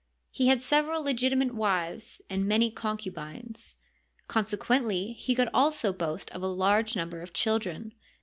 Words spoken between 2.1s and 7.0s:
and many concubines. Consequently he could also boast of a large